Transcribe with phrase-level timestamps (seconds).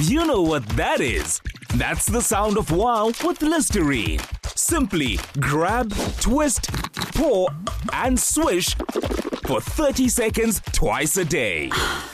[0.00, 1.40] You know what that is.
[1.74, 4.20] That's the sound of wow with Listerine.
[4.54, 6.72] Simply grab, twist,
[7.16, 7.48] pour,
[7.92, 8.76] and swish
[9.44, 11.70] for 30 seconds twice a day.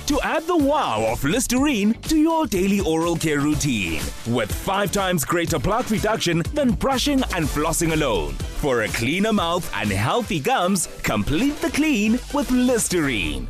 [0.06, 5.27] To add the wow of Listerine to your daily oral care routine with five times
[5.27, 8.32] greater plaque reduction than brushing and flossing alone.
[8.62, 13.46] For a cleaner mouth and healthy gums, complete the clean with Listerine.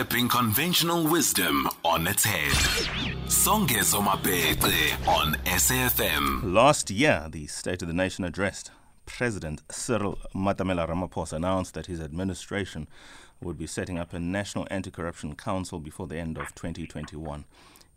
[0.00, 2.54] Flipping conventional wisdom on its head.
[3.26, 6.54] Songezo Mabete on SAFM.
[6.54, 8.70] Last year, the State of the Nation addressed
[9.04, 12.88] President Cyril Matamela Ramaphosa announced that his administration
[13.42, 17.44] would be setting up a National Anti Corruption Council before the end of 2021.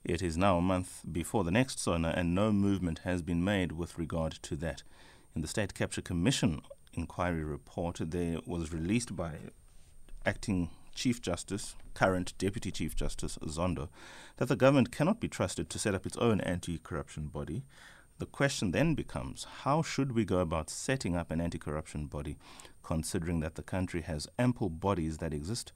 [0.04, 3.72] It is now a month before the next SONA, and no movement has been made
[3.72, 4.84] with regard to that.
[5.38, 6.64] In the State Capture Commission
[6.94, 9.36] inquiry report, there was released by
[10.26, 13.90] acting Chief Justice, current Deputy Chief Justice Zondo,
[14.38, 17.64] that the government cannot be trusted to set up its own anti corruption body.
[18.20, 22.38] The question then becomes how should we go about setting up an anti corruption body,
[22.84, 25.74] considering that the country has ample bodies that exist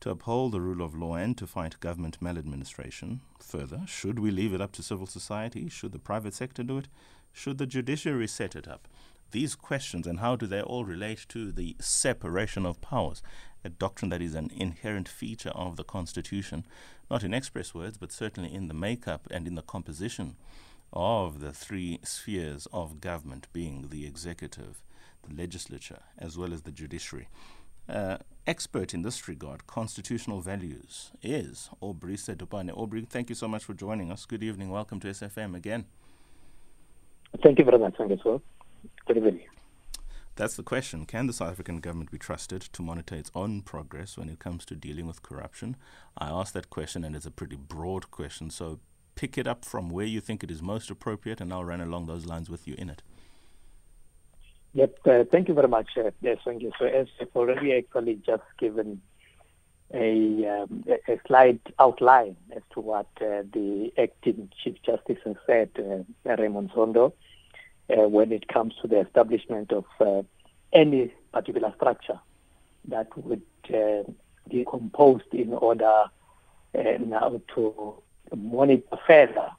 [0.00, 3.20] to uphold the rule of law and to fight government maladministration?
[3.40, 5.68] Further, should we leave it up to civil society?
[5.68, 6.88] Should the private sector do it?
[7.32, 8.86] Should the judiciary set it up?
[9.30, 13.22] These questions and how do they all relate to the separation of powers
[13.64, 16.64] a doctrine that is an inherent feature of the Constitution,
[17.10, 20.36] not in express words, but certainly in the makeup and in the composition
[20.92, 24.82] of the three spheres of government, being the executive,
[25.26, 27.28] the legislature, as well as the judiciary.
[27.88, 32.70] Uh, expert in this regard, constitutional values, is Aubrey Sedupane.
[32.76, 34.26] Aubrey, thank you so much for joining us.
[34.26, 34.70] Good evening.
[34.70, 35.86] Welcome to SAFM again.
[37.42, 38.40] Thank you very much, Songezo.
[39.06, 39.40] Good evening.
[40.38, 41.04] That's the question.
[41.04, 44.64] Can the South African government be trusted to monitor its own progress when it comes
[44.66, 45.74] to dealing with corruption?
[46.16, 48.48] I asked that question, and it's a pretty broad question.
[48.50, 48.78] So
[49.16, 52.06] pick it up from where you think it is most appropriate, and I'll run along
[52.06, 53.02] those lines with you in it.
[54.74, 54.98] Yep.
[55.04, 56.70] Uh, thank you very much, uh, yes, thank you.
[56.78, 59.02] So as I've already actually just given
[59.92, 65.70] a, um, a slight outline as to what uh, the acting Chief Justice has said,
[65.78, 67.12] uh, Raymond Zondo,
[67.90, 70.22] uh, when it comes to the establishment of uh,
[70.72, 72.18] any particular structure
[72.88, 73.42] that would
[73.74, 74.02] uh,
[74.48, 76.04] be composed in order
[76.76, 77.94] uh, now to
[78.36, 79.50] monitor further,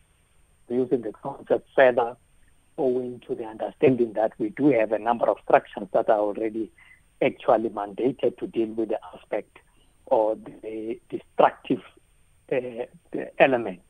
[0.69, 2.15] using the concept further,
[2.77, 6.71] owing to the understanding that we do have a number of structures that are already
[7.21, 9.57] actually mandated to deal with the aspect
[10.05, 11.81] or the destructive
[12.51, 12.85] uh,
[13.37, 13.81] element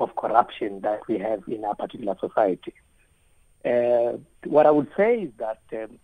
[0.00, 2.74] of corruption that we have in our particular society.
[3.64, 5.98] Uh, what I would say is that um,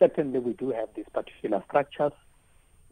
[0.00, 2.12] certainly we do have these particular structures.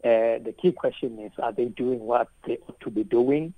[0.01, 3.53] Uh, the key question is, are they doing what they ought to be doing,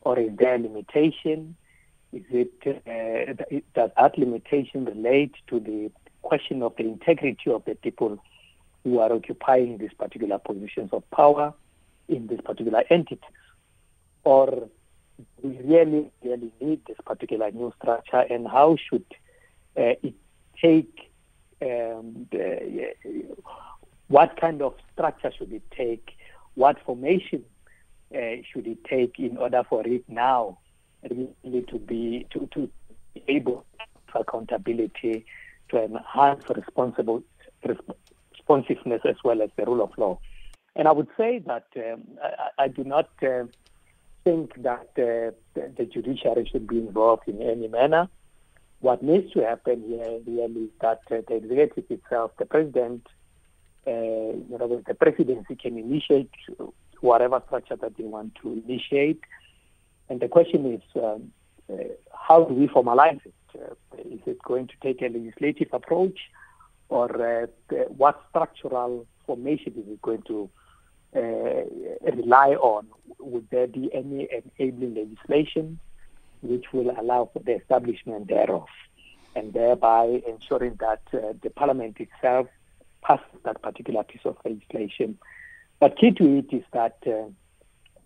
[0.00, 1.54] or is there a limitation?
[2.12, 5.92] Is it uh, does that limitation relate to the
[6.22, 8.18] question of the integrity of the people
[8.82, 11.54] who are occupying these particular positions of power
[12.08, 13.18] in these particular entities,
[14.24, 19.04] or do we really really need this particular new structure, and how should
[19.76, 20.14] uh, it
[20.60, 21.10] take
[21.62, 22.92] um, the,
[24.08, 26.10] what kind of structure should it take?
[26.54, 27.44] What formation
[28.14, 30.58] uh, should it take in order for it now
[31.10, 32.70] really to be to, to
[33.14, 33.64] be able
[34.12, 35.24] to accountability
[35.70, 37.22] to enhance responsible
[38.32, 40.18] responsiveness as well as the rule of law.
[40.76, 43.44] And I would say that um, I, I, do not uh,
[44.24, 48.08] think that uh, the, the judiciary should be involved in any manner.
[48.80, 53.06] What needs to happen here really is that uh, the executive itself, the president,
[53.86, 56.30] uh, you know, the presidency can initiate
[57.00, 59.20] whatever structure that they want to initiate.
[60.08, 61.32] And the question is, um,
[61.72, 63.34] uh, how do we formalize it?
[63.54, 66.18] Uh, is it going to take a legislative approach,
[66.88, 67.10] or
[67.42, 67.46] uh,
[67.88, 70.48] what structural formation is it going to
[71.16, 72.86] uh, rely on?
[73.18, 74.28] Would there be any
[74.58, 75.80] enabling legislation?
[76.48, 78.66] Which will allow for the establishment thereof,
[79.34, 82.46] and thereby ensuring that uh, the parliament itself
[83.02, 85.18] passes that particular piece of legislation.
[85.78, 87.28] But key to it is that uh,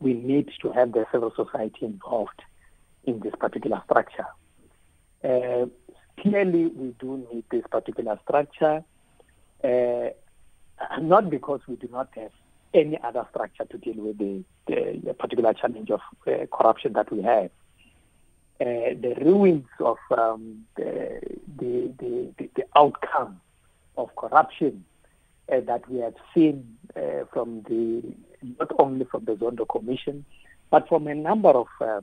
[0.00, 2.42] we need to have the civil society involved
[3.04, 4.26] in this particular structure.
[5.22, 5.66] Uh,
[6.20, 8.82] clearly, we do need this particular structure,
[9.62, 10.08] uh,
[11.00, 12.32] not because we do not have
[12.72, 17.22] any other structure to deal with the, the, particular challenge of uh, corruption that we
[17.22, 17.50] have,
[18.60, 18.64] uh,
[19.00, 21.20] the ruins of um, the,
[21.58, 23.40] the, the, the, outcome
[23.96, 24.84] of corruption
[25.50, 28.02] uh, that we have seen uh, from the
[28.58, 30.24] not only from the Zondo Commission,
[30.70, 32.00] But from a number of uh,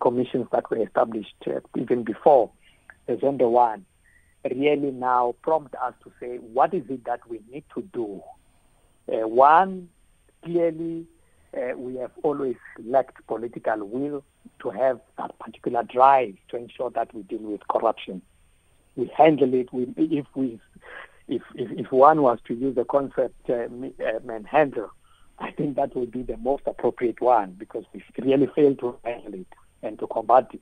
[0.00, 2.50] commissions that were established uh, even before
[3.06, 3.86] the Zondo one,
[4.44, 8.22] really now prompt us to say, what is it that we need to do?
[9.08, 9.88] Uh, one,
[10.44, 11.06] clearly,
[11.56, 14.24] uh, we have always lacked political will
[14.60, 18.22] to have that particular drive to ensure that we deal with corruption.
[18.96, 19.72] We handle it.
[19.72, 20.60] We, if we,
[21.28, 24.90] if, if, if one was to use the concept uh, uh manhandle,
[25.38, 29.34] I think that would be the most appropriate one because we really failed to handle
[29.34, 29.46] it
[29.82, 30.60] and to combat it.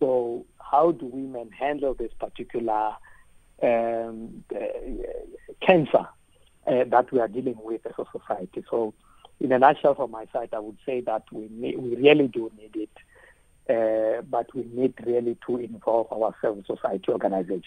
[0.00, 2.94] So, how do we manhandle this particular
[3.62, 4.58] um, uh,
[5.64, 6.08] cancer
[6.66, 8.64] uh, that we are dealing with as a society?
[8.68, 8.92] So,
[9.40, 12.50] in a nutshell, from my side, I would say that we need, we really do
[12.56, 12.90] need it,
[13.68, 17.64] uh, but we need really to involve our civil society organizations.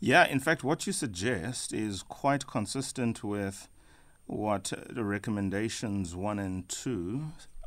[0.00, 3.68] Yeah, in fact, what you suggest is quite consistent with
[4.26, 7.26] what the recommendations one and two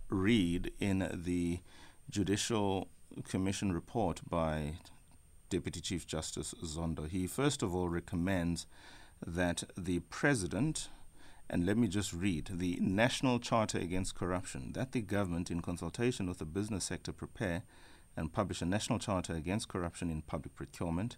[0.09, 1.59] read in the
[2.09, 2.87] Judicial
[3.27, 4.73] Commission report by
[5.49, 7.07] Deputy Chief Justice Zondo.
[7.07, 8.65] He first of all recommends
[9.25, 10.89] that the President,
[11.49, 16.27] and let me just read the National Charter Against Corruption, that the government, in consultation
[16.27, 17.63] with the business sector, prepare
[18.17, 21.17] and publish a National Charter Against Corruption in Public Procurement.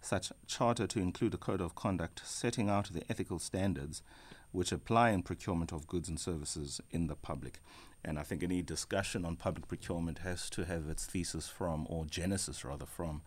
[0.00, 4.02] Such charter to include a code of conduct setting out the ethical standards
[4.52, 7.60] which apply in procurement of goods and services in the public.
[8.04, 12.04] And I think any discussion on public procurement has to have its thesis from, or
[12.04, 13.22] genesis rather, from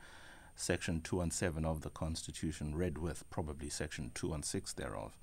[0.55, 5.17] Section 217 of the Constitution, read with probably Section 216 thereof.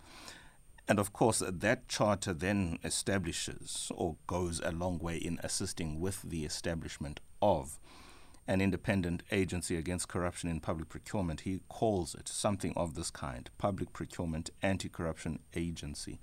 [0.87, 6.23] And of course, that charter then establishes or goes a long way in assisting with
[6.23, 7.79] the establishment of
[8.47, 11.43] an independent agency against corruption in public procurement.
[11.43, 16.21] He calls it something of this kind Public Procurement Anti Corruption Agency.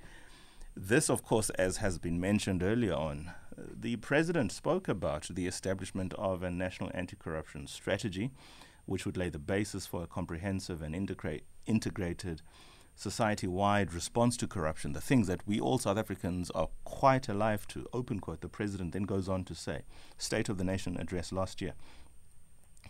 [0.75, 6.13] This, of course, as has been mentioned earlier on, the President spoke about the establishment
[6.13, 8.31] of a national anti corruption strategy,
[8.85, 12.41] which would lay the basis for a comprehensive and integrate, integrated
[13.01, 17.67] society wide response to corruption, the things that we all South Africans are quite alive
[17.69, 17.87] to.
[17.93, 19.81] Open quote, the President then goes on to say,
[20.17, 21.73] State of the Nation address last year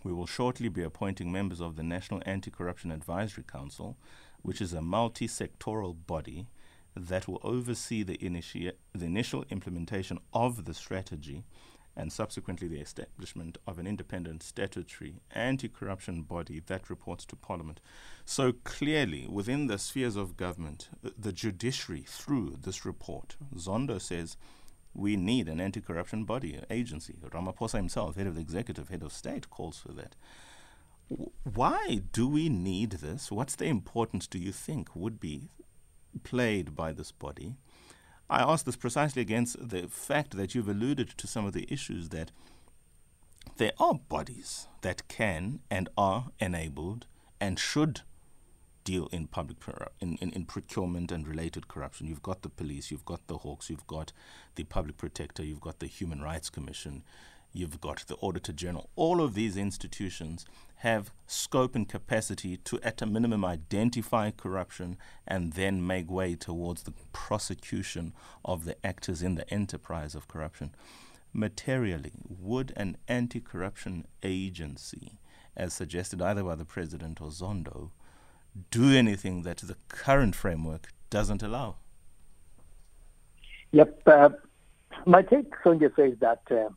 [0.03, 3.97] we will shortly be appointing members of the National Anti Corruption Advisory Council,
[4.41, 6.47] which is a multi sectoral body
[6.95, 11.43] that will oversee the, initi- the initial implementation of the strategy
[11.95, 17.81] and subsequently the establishment of an independent statutory anti corruption body that reports to Parliament.
[18.25, 24.37] So clearly, within the spheres of government, the judiciary, through this report, Zondo says
[24.93, 27.15] we need an anti corruption body, agency.
[27.21, 30.15] Ramaphosa himself, head of the executive, head of state, calls for that.
[31.43, 33.31] why do we need this?
[33.31, 35.49] What's the importance, do you think, would be
[36.23, 37.55] played by this body?
[38.31, 42.09] I ask this precisely against the fact that you've alluded to some of the issues
[42.09, 42.31] that
[43.57, 47.07] there are bodies that can and are enabled
[47.41, 48.01] and should
[48.85, 49.57] deal in public
[49.99, 52.07] in, in, in, procurement and related corruption.
[52.07, 54.13] You've got the police, you've got the Hawks, you've got
[54.55, 57.03] the public protector, you've got the Human Rights Commission,
[57.53, 58.89] you've got the Auditor General.
[58.95, 60.45] All of these institutions
[60.77, 66.83] have scope and capacity to, at a minimum, identify corruption and then make way towards
[66.83, 68.13] the prosecution
[68.43, 70.73] of the actors in the enterprise of corruption.
[71.33, 75.19] Materially, would an anti corruption agency,
[75.55, 77.91] as suggested either by the President or Zondo,
[78.69, 81.75] do anything that the current framework doesn't allow.
[83.71, 84.01] Yep.
[84.05, 84.29] Uh,
[85.05, 86.69] my take, Sonja, says that uh,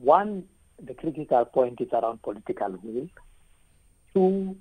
[0.00, 0.44] one,
[0.82, 3.08] the critical point is around political will.
[4.14, 4.56] Two,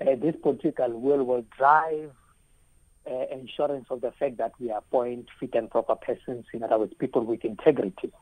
[0.00, 2.12] uh, this political will will drive
[3.06, 3.26] uh,
[3.90, 7.44] of the fact that we appoint fit and proper persons, in other words, people with
[7.44, 8.12] integrity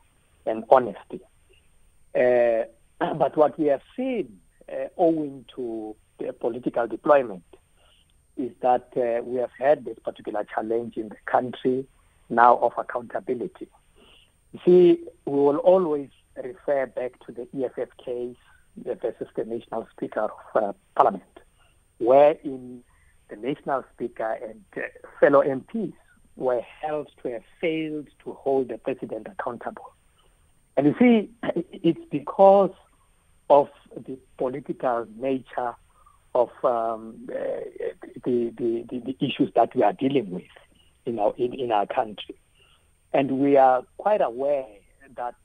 [0.45, 1.19] and honesty.
[2.15, 2.63] Uh,
[3.15, 4.39] but what we have seen,
[4.71, 5.95] uh, owing to
[6.39, 7.43] political deployment
[8.37, 11.85] is that uh, we have had this particular challenge in the country
[12.29, 13.67] now of accountability.
[14.53, 16.09] You see, we will always
[16.43, 18.35] refer back to the EFF case
[18.83, 21.23] versus the National Speaker of uh, Parliament,
[21.99, 22.83] wherein
[23.29, 24.81] the National Speaker and uh,
[25.19, 25.93] fellow MPs
[26.35, 29.93] were held to have failed to hold the President accountable.
[30.75, 31.29] And you see,
[31.71, 32.71] it's because
[33.49, 35.73] of the political nature
[36.35, 37.35] of um, uh,
[38.25, 40.43] the, the, the, the, issues that we are dealing with
[41.05, 42.35] in our, in, in our country.
[43.13, 44.67] And we are quite aware
[45.15, 45.35] that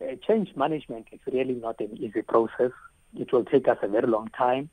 [0.00, 2.72] uh, change management is really not an easy process.
[3.18, 4.70] It will take us a very long time,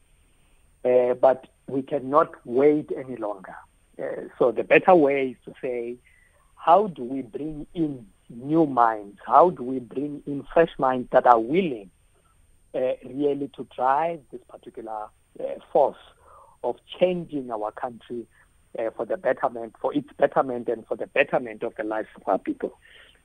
[0.85, 3.55] uh, but we cannot wait any longer.
[4.01, 5.95] Uh, so the better way is to say,
[6.55, 9.17] how do we bring in new minds?
[9.25, 11.89] How do we bring in fresh minds that are willing
[12.75, 15.07] uh, really to drive this particular
[15.39, 15.97] uh, force
[16.63, 18.27] of changing our country
[18.77, 22.23] uh, for the betterment, for its betterment and for the betterment of the lives of
[22.27, 22.77] our people.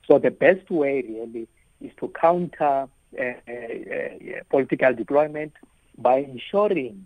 [0.07, 1.47] So the best way really
[1.83, 2.87] is to counter
[3.19, 5.53] uh, uh, political deployment
[5.97, 7.05] by ensuring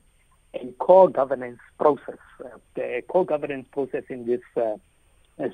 [0.53, 2.19] a core governance process.
[2.39, 4.41] Uh, the core governance process in this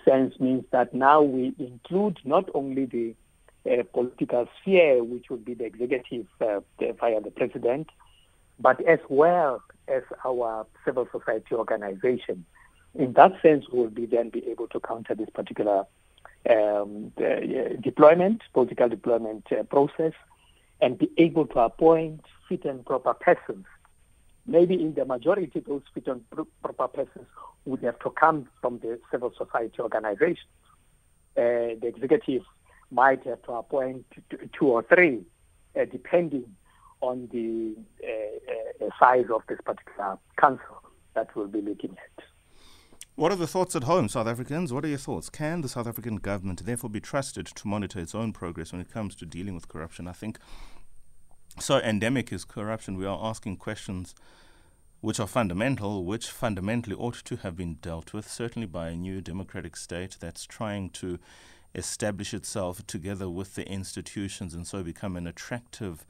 [0.06, 3.16] sense means that now we include not only the
[3.66, 6.60] uh, political sphere, which would be the executive uh,
[7.00, 7.90] via the president,
[8.60, 12.46] but as well as our civil society organization.
[12.96, 15.86] In that sense, we will be then be able to counter this particular
[16.50, 17.12] um,
[17.82, 20.14] deployment, political deployment uh, process,
[20.82, 23.66] and be able to appoint fit and proper persons.
[24.46, 26.22] Maybe in the majority, those fit and
[26.62, 27.28] proper persons
[27.66, 30.40] would have to come from the civil society organizations.
[31.38, 32.44] Uh, the executive
[32.92, 34.06] might have to appoint
[34.52, 35.22] two or three,
[35.80, 36.46] uh, depending
[37.02, 40.82] on the uh, uh, size of this particular council
[41.16, 42.24] that we'll be looking at.
[43.16, 44.74] What are the thoughts at home, South Africans?
[44.74, 45.30] What are your thoughts?
[45.30, 48.92] Can the South African government therefore be trusted to monitor its own progress when it
[48.92, 50.08] comes to dealing with corruption?
[50.08, 50.40] I think
[51.60, 52.98] so endemic is corruption.
[52.98, 54.16] We are asking questions
[55.02, 59.22] which are fundamental, which fundamentally ought to have been dealt with, certainly by a new
[59.22, 61.20] democratic state that's trying to
[61.76, 66.04] establish itself together with the institutions and so become an attractive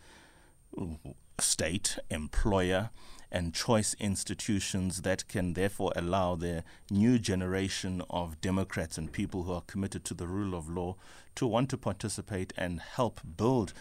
[0.77, 0.97] mm,
[1.37, 2.91] state, employer,
[3.33, 9.53] and choice institutions that can therefore allow the new generation of Democrats and people who
[9.53, 10.95] are committed to the rule of law
[11.35, 13.73] to want to participate and help build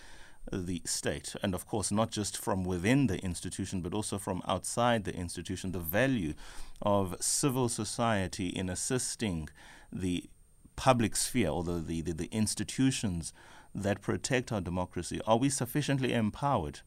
[0.51, 5.05] the state, and of course, not just from within the institution, but also from outside
[5.05, 6.35] the institution, the value
[6.81, 9.49] of civil society in assisting
[9.93, 10.25] the
[10.75, 13.33] public sphere or the, the, the, institutions
[13.75, 15.21] that protect our democracy.
[15.27, 16.81] Are we sufficiently empowered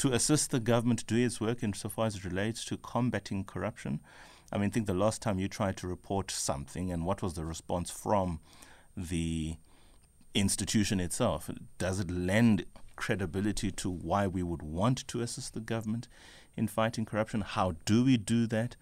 [0.00, 4.00] to assist the government do its work insofar as it relates to combating corruption?
[4.50, 7.44] I mean, think the last time you tried to report something, and what was the
[7.44, 8.40] response from
[8.96, 9.56] the
[10.34, 11.50] institution itself?
[11.76, 12.64] Does it lend
[12.96, 16.08] credibility to why we would want to assist the government
[16.56, 17.42] in fighting corruption?
[17.42, 18.76] How do we do that?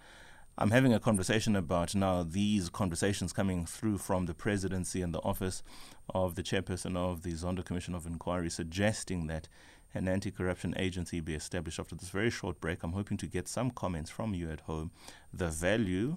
[0.57, 5.23] I'm having a conversation about now these conversations coming through from the presidency and the
[5.23, 5.65] office
[6.15, 9.49] of the chairperson of the Zondo Commission of Inquiry, suggesting that
[9.99, 11.79] an anti corruption agency be established.
[11.79, 14.93] After this very short break, I'm hoping to get some comments from you at home.
[15.33, 16.17] The value,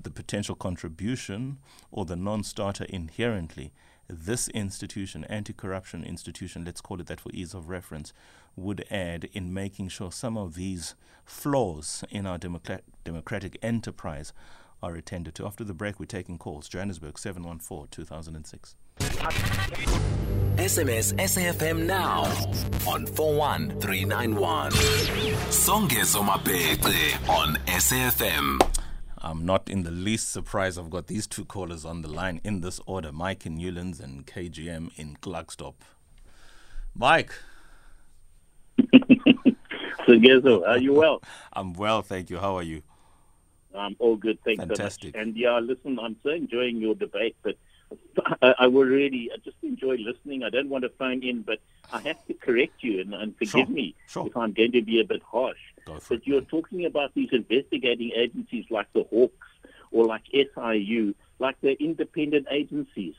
[0.00, 1.58] the potential contribution,
[1.90, 3.72] or the non starter inherently
[4.08, 8.12] this institution, anti corruption institution, let's call it that for ease of reference,
[8.56, 10.94] would add in making sure some of these
[11.24, 14.32] flaws in our democrat- democratic enterprise
[14.82, 15.46] are attended to.
[15.46, 16.68] After the break, we're taking calls.
[16.68, 18.74] Johannesburg 714 2006.
[20.56, 22.24] SMS SAFM now
[22.86, 24.70] on 41391.
[25.50, 28.60] Songezo Mapete on SAFM.
[29.24, 30.78] I'm not in the least surprised.
[30.78, 34.26] I've got these two callers on the line in this order Mike in Newlands and
[34.26, 35.74] KGM in Klerksdorp.
[36.94, 37.32] Mike.
[38.78, 38.84] so,
[40.08, 41.22] Gezo, are you well?
[41.52, 42.38] I'm well, thank you.
[42.38, 42.82] How are you?
[43.74, 45.14] I'm all good, thanks Fantastic.
[45.14, 45.26] so much.
[45.26, 47.56] And yeah, listen, I'm so enjoying your debate, but
[48.42, 50.42] I, I will really, I just enjoy listening.
[50.42, 51.58] I don't want to phone in, but
[51.92, 54.26] I have to correct you and, and forgive Sure, me sure.
[54.26, 55.58] if I'm going to be a bit harsh.
[55.86, 56.46] But it, you're man.
[56.50, 59.48] talking about these investigating agencies like the Hawks
[59.90, 63.14] or like SIU, like the independent agencies.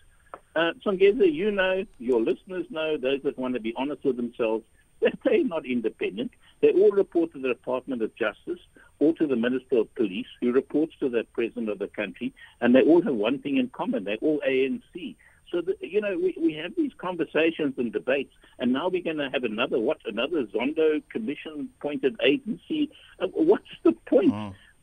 [0.55, 4.63] Uh, Songezo, you know, your listeners know, those that want to be honest with themselves,
[5.01, 6.31] that they're not independent.
[6.61, 8.59] They all report to the Department of Justice
[9.03, 12.73] or to the Minister of Police, who reports to the President of the country, and
[12.73, 14.05] they all have one thing in common.
[14.05, 15.15] They're all ANC.
[15.51, 19.17] So, the, you know, we, we have these conversations and debates, and now we're going
[19.17, 22.89] to have another, what, another Zondo commission-appointed agency.
[23.19, 24.31] Uh, what's the point?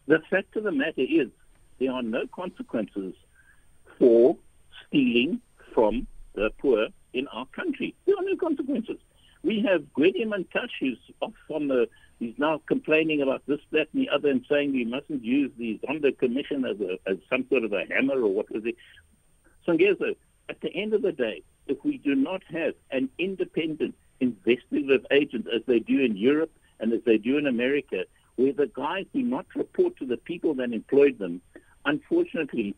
[0.07, 1.29] The fact of the matter is
[1.79, 3.15] there are no consequences
[3.99, 4.37] for
[4.87, 5.41] stealing
[5.75, 7.95] from the poor in our country.
[8.07, 8.99] There are no consequences.
[9.43, 11.89] We have Gwede Mantashe who's off on the,
[12.21, 15.81] he's now complaining about this, that, and the other, and saying we mustn't use the
[15.83, 18.77] Zondo Commission as, a, as some sort of a hammer or what was it.
[19.67, 20.15] Songezo,
[20.49, 25.47] at the end of the day, if we do not have an independent investigative agent
[25.55, 28.05] as they do in Europe and as they do in America,
[28.37, 31.41] where the guys do not report to the people that employed them,
[31.85, 32.75] unfortunately,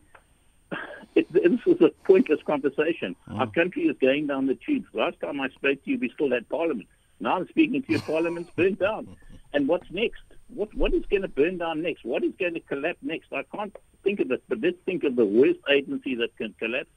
[1.15, 3.15] it, this is a pointless conversation.
[3.29, 3.39] Mm.
[3.39, 4.87] Our country is going down the tubes.
[4.93, 6.87] Last time I spoke to you, we still had parliament.
[7.19, 9.15] Now I'm speaking to you, parliament's burnt down.
[9.53, 10.23] And what's next?
[10.49, 12.03] What what is going to burn down next?
[12.03, 13.31] What is going to collapse next?
[13.31, 16.89] I can't think of it, but let's think of the worst agency that can collapse.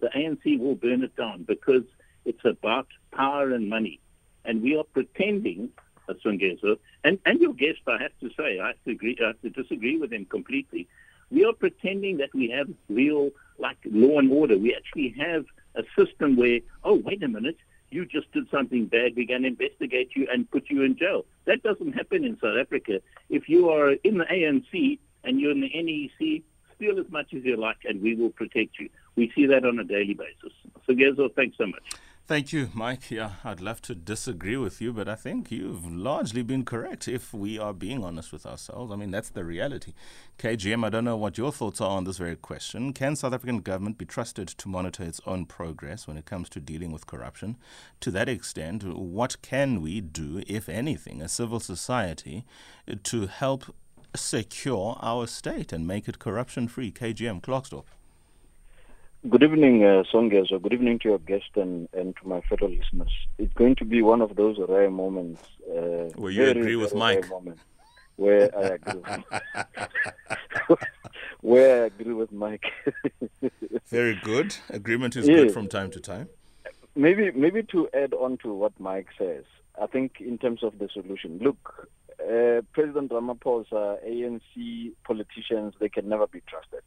[0.00, 1.84] the ANC will burn it down because
[2.24, 4.00] it's about power and money.
[4.44, 5.70] And we are pretending,
[6.08, 6.14] uh,
[7.04, 9.50] and, and your guest, I have to say, I have to, agree, I have to
[9.50, 10.88] disagree with him completely.
[11.30, 14.58] We are pretending that we have real, like, law and order.
[14.58, 17.58] We actually have a system where, oh, wait a minute,
[17.90, 21.24] you just did something bad, we're going to investigate you and put you in jail.
[21.44, 23.00] That doesn't happen in South Africa.
[23.28, 26.42] If you are in the ANC and you're in the NEC,
[26.76, 28.88] steal as much as you like and we will protect you.
[29.16, 30.52] We see that on a daily basis.
[30.86, 31.82] So, Gezo, thanks so much.
[32.30, 33.10] Thank you, Mike.
[33.10, 37.34] Yeah, I'd love to disagree with you, but I think you've largely been correct if
[37.34, 38.92] we are being honest with ourselves.
[38.92, 39.94] I mean, that's the reality.
[40.38, 42.92] KGM, I don't know what your thoughts are on this very question.
[42.92, 46.60] Can South African government be trusted to monitor its own progress when it comes to
[46.60, 47.56] dealing with corruption?
[47.98, 52.44] To that extent, what can we do, if anything, as civil society,
[53.02, 53.74] to help
[54.14, 56.92] secure our state and make it corruption free?
[56.92, 57.86] KGM, Klerksdorp.
[59.28, 60.62] Good evening, uh, Songezo.
[60.62, 63.12] Good evening to your guest and, and to my fellow listeners.
[63.36, 65.42] It's going to be one of those rare moments.
[65.68, 67.26] Uh, where you agree with Mike.
[68.16, 70.78] Where I agree with
[71.42, 72.64] Where I agree with Mike.
[73.88, 74.56] very good.
[74.70, 76.30] Agreement is good from time to time.
[76.96, 79.44] Maybe, maybe to add on to what Mike says,
[79.80, 86.08] I think in terms of the solution, look, uh, President Ramaphosa, ANC politicians, they can
[86.08, 86.82] never be trusted.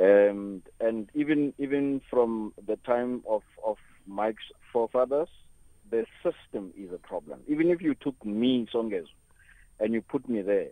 [0.00, 5.28] Um, and even even from the time of, of Mike's forefathers,
[5.90, 7.40] the system is a problem.
[7.46, 9.06] Even if you took me, Songes,
[9.80, 10.68] and you put me there,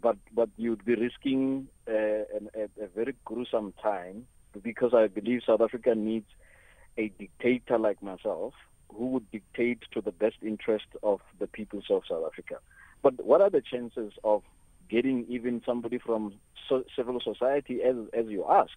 [0.00, 4.26] but but you'd be risking uh, a, a very gruesome time
[4.62, 6.26] because I believe South Africa needs
[6.96, 8.54] a dictator like myself
[8.88, 12.56] who would dictate to the best interest of the peoples of South Africa.
[13.02, 14.42] But what are the chances of
[14.88, 16.34] getting even somebody from
[16.68, 18.72] so, civil society, as, as you ask,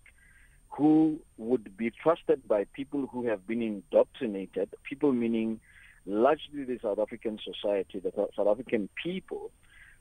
[0.70, 5.60] who would be trusted by people who have been indoctrinated, people meaning
[6.06, 9.52] largely the South African society, the South African people,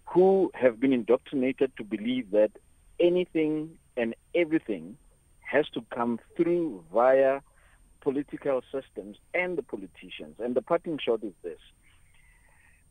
[0.07, 2.51] who have been indoctrinated to believe that
[3.01, 4.97] anything and everything
[5.41, 7.41] has to come through via
[8.01, 10.37] political systems and the politicians.
[10.39, 11.59] And the parting shot is this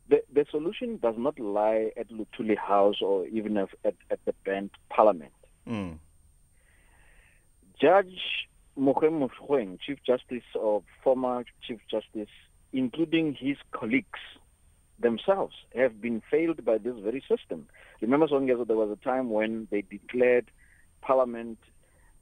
[0.08, 4.34] the, the solution does not lie at Luthuli House or even at, at, at the
[4.44, 5.32] bent parliament.
[5.68, 5.98] Mm.
[7.80, 12.32] Judge Mogoeng Chief Justice or former Chief Justice,
[12.72, 14.20] including his colleagues
[14.98, 17.66] themselves, have been failed by this very system.
[18.00, 20.50] Remember, Songezo, there was a time when they declared
[21.00, 21.58] Parliament,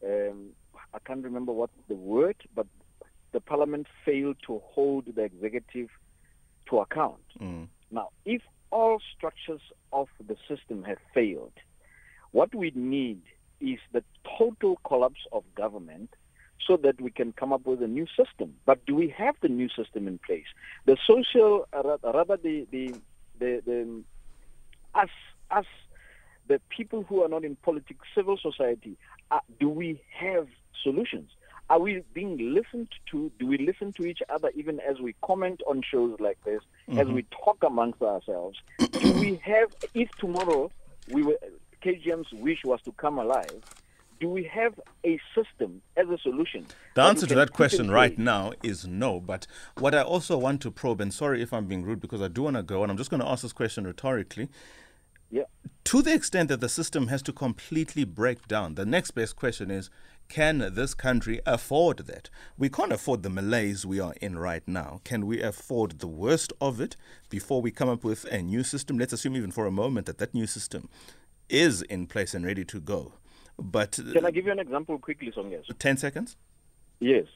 [0.05, 0.51] um,
[0.93, 2.67] I can't remember what the word, but
[3.33, 5.89] the Parliament failed to hold the executive
[6.71, 7.21] to account.
[7.41, 7.69] Mm.
[7.91, 9.61] Now, if all structures
[9.93, 11.53] of the system have failed,
[12.33, 13.23] what we need
[13.61, 14.03] is the
[14.39, 16.11] total collapse of government
[16.67, 18.55] so that we can come up with a new system.
[18.65, 20.47] But do we have the new system in place?
[20.85, 22.95] The social, uh, rather the, the,
[23.39, 24.03] the, the
[24.95, 25.09] us,
[25.51, 25.67] us,
[26.49, 28.97] the people who are not in politics, civil society,
[29.31, 30.49] uh, do we have
[30.83, 31.31] solutions?
[31.69, 33.31] Are we being listened to?
[33.39, 37.01] Do we listen to each other even as we comment on shows like this, mm-hmm.
[37.01, 38.59] as we talk amongst ourselves?
[38.79, 40.71] Do we have, if tomorrow
[41.11, 41.39] we were,
[41.83, 43.63] KGM's wish was to come alive,
[44.21, 46.67] do we have a system as a solution?
[46.95, 49.21] The answer to that question right now is no.
[49.21, 49.47] But
[49.79, 52.43] what I also want to probe, and sorry if I'm being rude because I do
[52.43, 54.49] want to go, and I'm just going to ask this question rhetorically.
[55.31, 55.45] Yeah.
[55.85, 59.71] To the extent that the system has to completely break down, the next best question
[59.71, 59.91] is
[60.29, 62.31] can this country afford that?
[62.59, 65.01] We can't afford the malaise we are in right now.
[65.05, 66.97] Can we afford the worst of it
[67.29, 68.99] before we come up with a new system?
[68.99, 70.89] Let's assume, even for a moment, that that new system
[71.49, 73.13] is in place and ready to go.
[73.59, 75.65] But can I give you an example quickly, Songes?
[75.79, 76.37] Ten seconds.
[77.01, 77.27] Yes,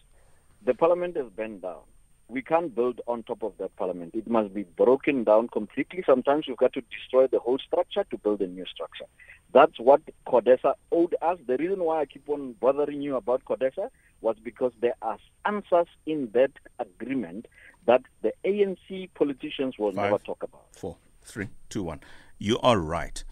[0.64, 1.80] the parliament is bent down
[2.30, 4.14] we can't build on top of that parliament.
[4.14, 6.02] It must be broken down completely.
[6.06, 9.06] Sometimes you've got to destroy the whole structure to build a new structure.
[9.52, 11.38] That's what CODESA owed us.
[11.46, 13.90] The reason why I keep on bothering you about CODESA
[14.20, 17.46] was because there are answers in that agreement
[17.86, 20.66] that the ANC politicians will Five, never talk about.
[20.72, 22.00] Four, three, two, one.
[22.38, 23.24] You are right.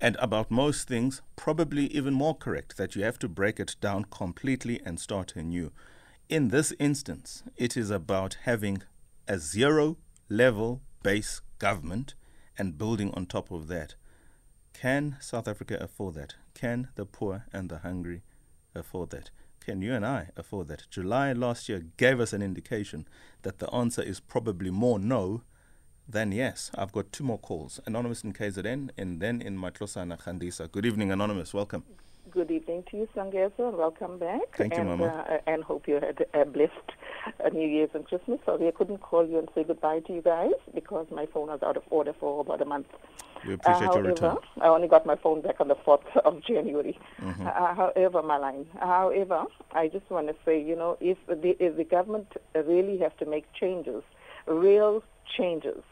[0.00, 4.06] And about most things, probably even more correct that you have to break it down
[4.10, 5.72] completely and start anew.
[6.30, 8.84] In this instance, it is about having
[9.26, 9.96] a zero
[10.28, 12.14] level base government
[12.56, 13.96] and building on top of that.
[14.72, 16.36] Can South Africa afford that?
[16.54, 18.22] Can the poor and the hungry
[18.76, 19.32] afford that?
[19.58, 20.86] Can you and I afford that?
[20.88, 23.08] July last year gave us an indication
[23.42, 25.42] that the answer is probably more no
[26.08, 26.70] than yes.
[26.76, 27.80] I've got two more calls.
[27.86, 30.70] Anonymous in KZN and then in Matlosana Khandisa.
[30.70, 31.52] Good evening, Anonymous.
[31.52, 31.82] Welcome.
[32.28, 33.72] Good evening to you, Songezo.
[33.72, 34.56] Welcome back.
[34.56, 35.26] Thank you, and, Mama.
[35.28, 36.72] Uh, and hope you had a blessed
[37.44, 38.38] uh, New Year's and Christmas.
[38.44, 41.60] Sorry, I couldn't call you and say goodbye to you guys because my phone was
[41.62, 42.86] out of order for about a month.
[43.46, 44.36] We appreciate uh, your return.
[44.60, 46.98] I only got my phone back on the 4th of January.
[47.20, 47.46] Mm-hmm.
[47.46, 51.84] Uh, however, Maline, however, I just want to say, you know, if the, if the
[51.84, 54.02] government really has to make changes,
[54.46, 55.02] real
[55.36, 55.82] changes,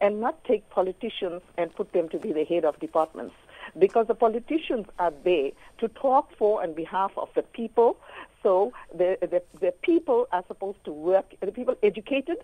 [0.00, 3.34] and not take politicians and put them to be the head of departments,
[3.78, 7.96] because the politicians are there to talk for and behalf of the people.
[8.42, 12.38] So the, the, the people are supposed to work, the people educated,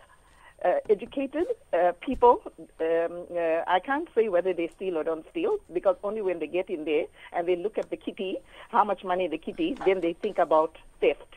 [0.65, 2.41] uh, educated uh, people,
[2.81, 6.47] um, uh, I can't say whether they steal or don't steal because only when they
[6.47, 8.39] get in there and they look at the kitty,
[8.71, 11.35] how much money the kitty, then they think about theft.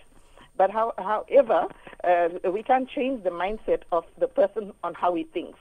[0.55, 1.67] But how, however,
[2.03, 5.59] uh, we can't change the mindset of the person on how he thinks,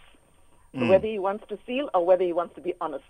[0.73, 3.05] whether he wants to steal or whether he wants to be honest.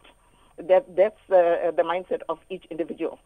[0.58, 3.18] That, that's uh, the mindset of each individual.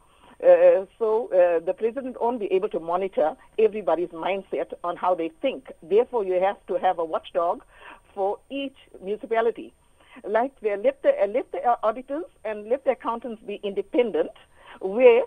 [0.43, 5.31] Uh, so uh, the president won't be able to monitor everybody's mindset on how they
[5.43, 5.71] think.
[5.83, 7.63] Therefore, you have to have a watchdog
[8.15, 9.75] for each municipality.
[10.25, 14.31] Like they let the, uh, let the auditors and let the accountants be independent,
[14.81, 15.23] where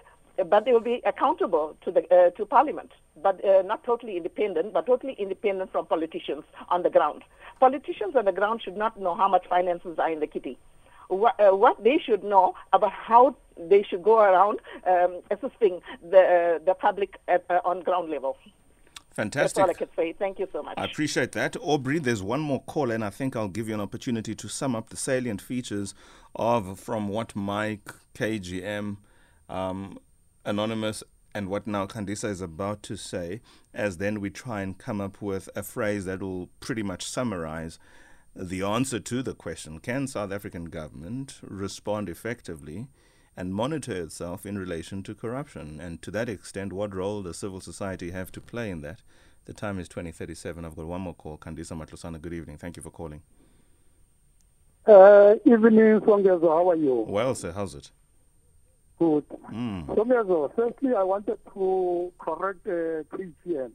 [0.50, 4.74] but they will be accountable to the uh, to Parliament, but uh, not totally independent,
[4.74, 7.22] but totally independent from politicians on the ground.
[7.60, 10.58] Politicians on the ground should not know how much finances are in the kitty
[11.14, 16.20] what, uh, what they should know about how they should go around um, assisting the
[16.20, 18.38] uh, the public at, uh, on ground level.
[19.12, 19.56] Fantastic.
[19.56, 20.14] That's all I could say.
[20.14, 20.74] Thank you so much.
[20.76, 21.56] I appreciate that.
[21.62, 24.76] Aubrey, there's one more call, and I think I'll give you an opportunity to sum
[24.76, 25.94] up the salient features
[26.36, 28.98] of from what Mike, KGM,
[29.50, 30.00] um,
[30.46, 31.04] Anonymous,
[31.36, 35.22] and what now Kandisa is about to say, as then we try and come up
[35.22, 37.78] with a phrase that will pretty much summarize
[38.36, 42.88] the answer to the question Can South African government respond effectively
[43.38, 45.80] and monitor itself in relation to corruption?
[45.80, 49.02] And to that extent, what role does civil society have to play in that?
[49.46, 50.64] The time is 2037.
[50.64, 51.38] I've got one more call.
[51.38, 52.58] Kandisa Matlosana, good evening.
[52.58, 53.22] Thank you for calling.
[54.86, 56.42] Uh, evening, Songezo.
[56.42, 57.06] How are you?
[57.08, 57.92] Well, sir, how's it?
[59.00, 59.26] Good.
[59.52, 59.86] Mm.
[59.88, 63.72] Songezo, firstly, I wanted to correct uh, KGM.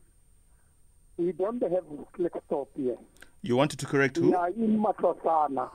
[1.16, 1.84] We don't have
[2.16, 2.96] Klerksdorp here.
[3.42, 4.34] You wanted to correct who?
[4.34, 5.70] are in Matlosana.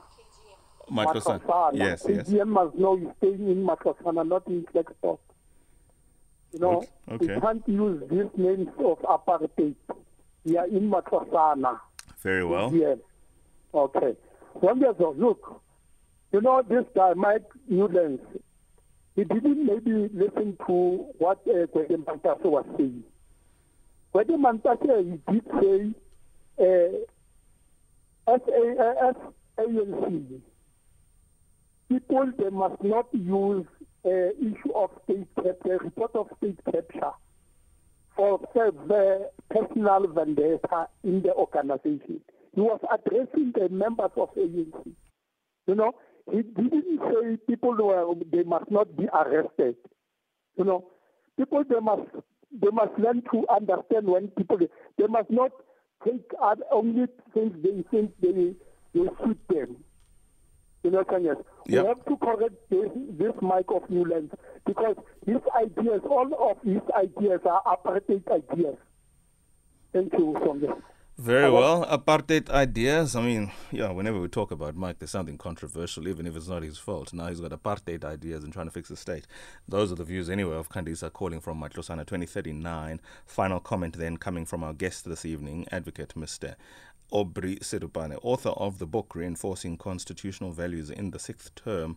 [0.90, 1.70] Matlosana.
[1.72, 2.28] Yes, yes.
[2.28, 5.18] KGM must know you're staying in Matlosana, not in Klerksdorp.
[6.52, 7.40] You know, Okay, okay.
[7.40, 9.74] can't use these names of apartheid.
[10.44, 11.80] We are in Matlosana.
[12.22, 12.72] Very well.
[12.74, 12.98] Yes.
[13.72, 14.14] Okay.
[14.60, 15.60] Songezo, look,
[16.32, 18.22] you know this guy, Mike Newlands,
[19.16, 23.02] he didn't maybe listen to what uh, Gwede Mantashe was saying.
[24.14, 25.94] Gwede Mantashe, he did say,
[26.60, 26.98] uh,
[28.26, 29.12] as, uh,
[31.88, 33.66] people, they must not use
[34.04, 37.12] uh, issue of state capture, report of state capture
[38.16, 38.74] for self
[39.50, 42.20] personal vendetta in the organization.
[42.54, 44.92] He was addressing the members of ANC.
[45.66, 45.92] You know,
[46.30, 49.76] he didn't say people were, they must not be arrested.
[50.56, 50.84] You know,
[51.36, 52.08] people they must
[52.52, 55.50] they must learn to understand when people they must not
[56.04, 58.54] take out only things they think they
[58.94, 59.76] they suit them.
[60.82, 61.42] You know, Kanyas.
[61.66, 61.82] Yep.
[61.82, 64.32] We have to correct this, this Mike of Newlands
[64.66, 68.76] because his ideas, all of his ideas are apartheid ideas.
[69.92, 70.76] Thank you, Sonja.
[71.16, 71.86] Very well.
[71.86, 73.14] Apartheid ideas.
[73.14, 76.64] I mean, yeah, whenever we talk about Mike, there's something controversial, even if it's not
[76.64, 77.12] his fault.
[77.12, 79.28] Now he's got apartheid ideas and trying to fix the state.
[79.68, 83.00] Those are the views, anyway, of Kandisa calling from Matlosana 2039.
[83.26, 86.56] Final comment then coming from our guest this evening, Advocate Mr.
[87.12, 91.96] Aubrey Sedupane, author of the book Reinforcing Constitutional Values in the Sixth Term.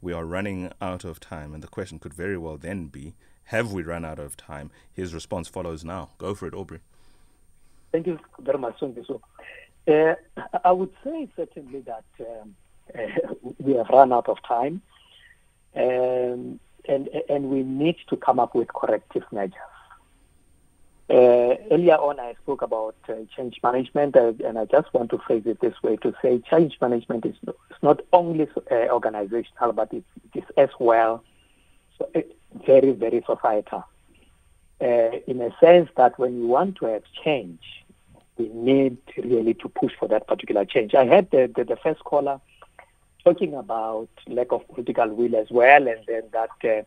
[0.00, 3.72] We are running out of time, and the question could very well then be Have
[3.72, 4.72] we run out of time?
[4.92, 6.10] His response follows now.
[6.18, 6.80] Go for it, Aubrey.
[7.92, 9.20] Thank you very much, Songezo.
[9.88, 10.14] Uh,
[10.64, 12.56] I would say certainly that um,
[12.94, 14.82] uh, we have run out of time,
[15.76, 19.54] um, and and we need to come up with corrective measures.
[21.08, 25.18] Uh, earlier on, I spoke about uh, change management, uh, and I just want to
[25.18, 29.72] phrase it this way: to say change management is not, it's not only uh, organizational,
[29.72, 31.22] but it's, it is as well
[31.96, 32.20] so, uh,
[32.66, 33.84] very, very societal.
[34.78, 37.62] Uh, in a sense that when you want to have change,
[38.36, 40.94] we need really to push for that particular change.
[40.94, 42.40] I had the, the, the first caller
[43.24, 46.82] talking about lack of political will as well, and then that uh,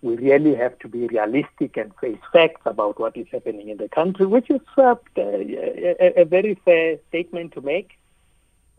[0.00, 3.88] we really have to be realistic and face facts about what is happening in the
[3.88, 7.98] country, which is uh, a, a, very fair statement to make.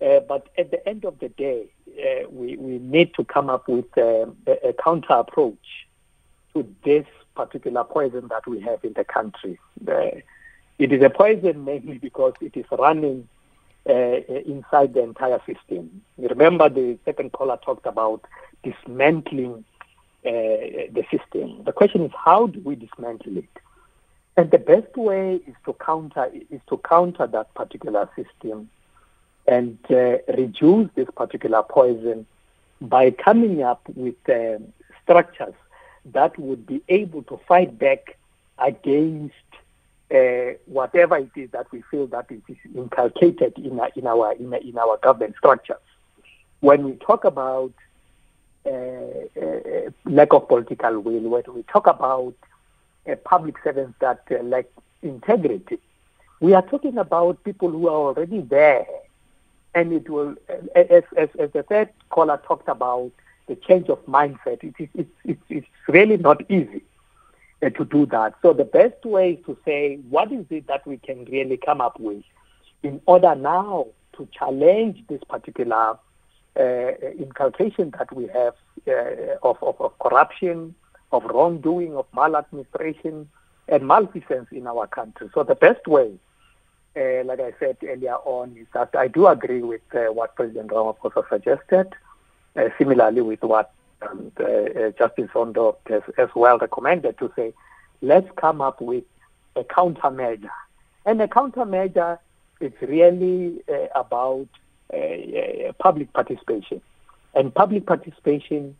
[0.01, 3.67] Uh, but at the end of the day, uh, we, we need to come up
[3.67, 5.88] with uh, a, a counter approach
[6.53, 9.59] to this particular poison that we have in the country.
[9.87, 10.21] Uh,
[10.77, 13.27] it is a poison mainly because it is running
[13.89, 13.93] uh,
[14.45, 16.01] inside the entire system.
[16.17, 18.23] Remember, the second caller talked about
[18.63, 19.63] dismantling
[20.25, 20.29] uh,
[20.91, 21.63] the system.
[21.63, 23.49] The question is, how do we dismantle it?
[24.37, 28.69] And the best way is to counter is to counter that particular system
[29.47, 32.25] and uh, reduce this particular poison
[32.79, 34.59] by coming up with uh,
[35.03, 35.55] structures
[36.05, 38.17] that would be able to fight back
[38.57, 39.33] against
[40.13, 44.33] uh, whatever it is that we feel that it is inculcated in, our, in our
[44.33, 45.77] in, in our government structures.
[46.62, 47.73] When we talk about
[48.65, 52.33] uh, uh, lack of political will, when we talk about
[53.23, 54.65] public servants that uh, lack
[55.01, 55.79] integrity,
[56.39, 58.85] we are talking about people who are already there,
[59.75, 60.35] and it will,
[60.75, 63.12] as as, as the third caller talked about
[63.49, 64.63] the change of mindset.
[64.63, 66.83] It is it's, it's, it's really not easy
[67.62, 68.35] uh, to do that.
[68.41, 71.81] So the best way is to say what is it that we can really come
[71.81, 72.23] up with
[72.83, 75.97] in order now to challenge this particular
[76.57, 78.53] uh, inculcation that we have
[78.88, 80.75] uh, of, of, of, corruption,
[81.12, 83.27] of wrongdoing, of maladministration,
[83.67, 85.29] and malfeasance in our country.
[85.33, 86.12] So the best way,
[86.95, 90.69] uh, like I said earlier on, is that I do agree with uh, what President
[90.69, 92.09] Ramaphosa suggested, uh,
[92.77, 97.53] similarly with what um, uh, Justice Zondo has as well recommended to say,
[98.01, 99.03] let's come up with
[99.55, 100.49] a countermeasure.
[101.05, 102.19] And a countermeasure
[102.59, 104.47] is really uh, about
[104.93, 106.81] uh, public participation.
[107.33, 108.75] And public participation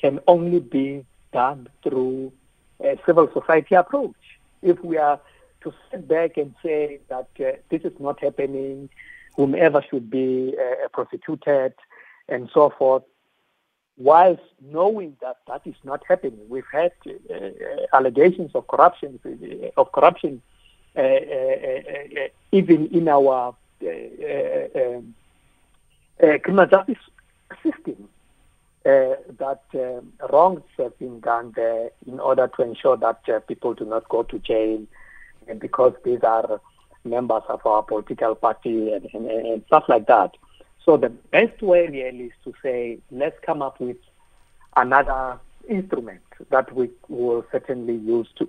[0.00, 2.32] can only be done through
[2.80, 4.14] a civil society approach.
[4.62, 5.20] If we are
[5.62, 8.88] to sit back and say that uh, this is not happening,
[9.36, 11.74] whomever should be uh, prosecuted,
[12.28, 13.02] and so forth,
[13.96, 16.40] whilst knowing that that is not happening.
[16.48, 17.34] We've had uh,
[17.92, 20.42] allegations of corruption, uh, of corruption,
[20.96, 25.14] uh, uh, uh, even in our um,
[26.42, 27.04] criminal justice
[27.62, 28.08] system.
[28.84, 34.08] that um, wrongs have been done there in order to ensure that people do not
[34.08, 34.80] go to jail,
[35.58, 36.60] because these are
[37.04, 40.34] members of our political party and, and, and stuff like that.
[40.84, 43.96] So the best way really is to say, let's come up with
[44.76, 46.20] another instrument
[46.50, 48.44] that we will certainly use to,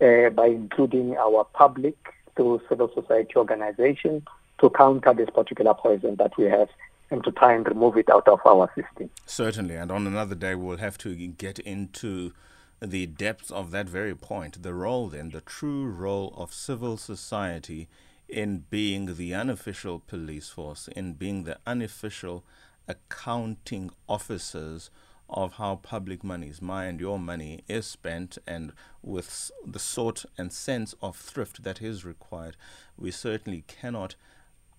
[0.00, 1.96] uh, by including our public
[2.36, 4.22] through civil society organizations
[4.60, 6.68] to counter this particular poison that we have
[7.10, 9.10] and to try and remove it out of our system.
[9.26, 12.32] Certainly, and on another day we'll have to get into
[12.80, 17.88] the depths of that very point, the role then, the true role of civil society
[18.28, 22.44] in being the unofficial police force, in being the unofficial
[22.88, 24.90] accounting officers
[25.28, 30.52] of how public monies, my and your money, is spent, and with the sort and
[30.52, 32.56] sense of thrift that is required,
[32.96, 34.14] we certainly cannot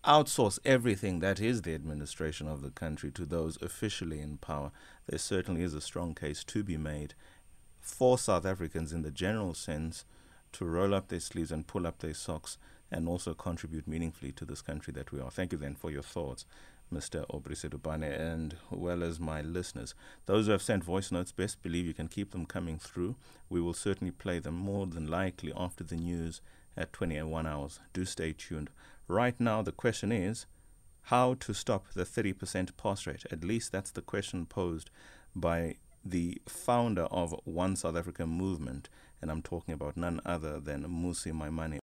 [0.05, 4.71] outsource everything that is the administration of the country to those officially in power.
[5.07, 7.15] There certainly is a strong case to be made
[7.81, 10.05] for South Africans in the general sense
[10.53, 12.57] to roll up their sleeves and pull up their socks
[12.91, 15.31] and also contribute meaningfully to this country that we are.
[15.31, 16.45] Thank you then for your thoughts.
[16.93, 17.25] Mr.
[17.29, 19.95] Aubrey Sedupane, and well as my listeners.
[20.27, 23.15] Those who have sent voice notes, best believe you can keep them coming through.
[23.49, 26.41] We will certainly play them more than likely after the news
[26.77, 27.79] at 21 hours.
[27.93, 28.69] Do stay tuned.
[29.07, 30.45] Right now, the question is
[31.03, 33.25] how to stop the 30% pass rate.
[33.31, 34.89] At least that's the question posed
[35.35, 38.89] by the founder of One South Africa movement,
[39.21, 41.73] and I'm talking about none other than Mmusi Maimane.